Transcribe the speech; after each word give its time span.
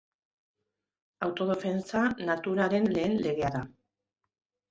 Autodefentsa 1.25 2.01
naturaren 2.31 2.89
lehen 2.97 3.15
legea 3.27 3.51
da. 3.59 3.61